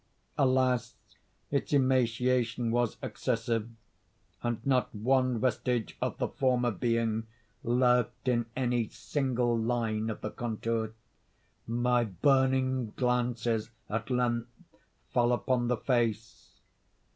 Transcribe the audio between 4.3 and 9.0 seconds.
and not one vestige of the former being lurked in any